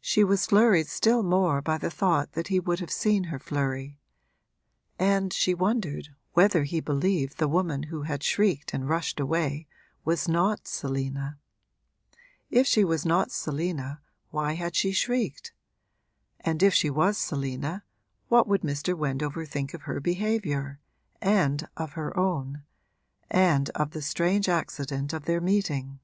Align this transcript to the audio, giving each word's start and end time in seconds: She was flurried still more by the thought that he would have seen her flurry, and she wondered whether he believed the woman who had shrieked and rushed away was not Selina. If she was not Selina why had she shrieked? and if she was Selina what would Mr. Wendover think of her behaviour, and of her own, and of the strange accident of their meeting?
She 0.00 0.24
was 0.24 0.46
flurried 0.46 0.86
still 0.86 1.22
more 1.22 1.60
by 1.60 1.76
the 1.76 1.90
thought 1.90 2.32
that 2.32 2.48
he 2.48 2.58
would 2.58 2.80
have 2.80 2.90
seen 2.90 3.24
her 3.24 3.38
flurry, 3.38 3.98
and 4.98 5.30
she 5.30 5.52
wondered 5.52 6.08
whether 6.32 6.64
he 6.64 6.80
believed 6.80 7.36
the 7.36 7.46
woman 7.46 7.82
who 7.92 8.04
had 8.04 8.22
shrieked 8.22 8.72
and 8.72 8.88
rushed 8.88 9.20
away 9.20 9.66
was 10.06 10.26
not 10.26 10.66
Selina. 10.66 11.36
If 12.48 12.66
she 12.66 12.82
was 12.82 13.04
not 13.04 13.30
Selina 13.30 14.00
why 14.30 14.54
had 14.54 14.74
she 14.74 14.92
shrieked? 14.92 15.52
and 16.40 16.62
if 16.62 16.72
she 16.72 16.88
was 16.88 17.18
Selina 17.18 17.84
what 18.28 18.48
would 18.48 18.62
Mr. 18.62 18.96
Wendover 18.96 19.44
think 19.44 19.74
of 19.74 19.82
her 19.82 20.00
behaviour, 20.00 20.80
and 21.20 21.68
of 21.76 21.92
her 21.92 22.18
own, 22.18 22.62
and 23.30 23.68
of 23.74 23.90
the 23.90 24.00
strange 24.00 24.48
accident 24.48 25.12
of 25.12 25.26
their 25.26 25.42
meeting? 25.42 26.00